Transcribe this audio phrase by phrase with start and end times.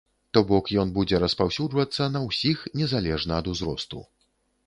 [0.35, 4.03] То бок, ён будзе распаўсюджвацца на ўсіх, незалежна ад узросту.